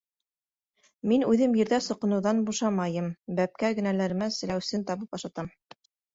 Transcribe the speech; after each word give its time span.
—Мин 1.11 1.25
үҙем 1.33 1.53
ерҙә 1.59 1.79
соҡоноуҙан 1.87 2.39
бушамайым, 2.47 3.11
бәпкә 3.41 3.71
генәләремә 3.83 4.31
селәүсен 4.41 4.89
табып 4.91 5.21
ашатам. 5.21 5.55